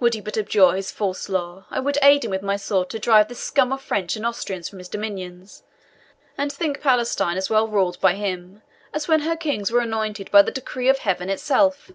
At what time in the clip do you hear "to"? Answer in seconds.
2.88-2.98